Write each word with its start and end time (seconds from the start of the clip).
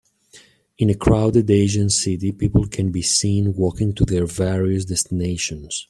in 0.83 0.89
a 0.89 0.95
crowded 1.05 1.47
asian 1.63 1.87
city 1.89 2.31
people 2.31 2.65
can 2.75 2.87
be 2.91 3.03
seen 3.03 3.53
walking 3.53 3.93
to 3.93 4.03
their 4.03 4.25
various 4.25 4.83
destinations. 4.93 5.79